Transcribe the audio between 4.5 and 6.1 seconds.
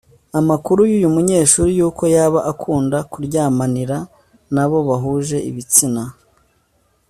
n’abo bahuje ibitsina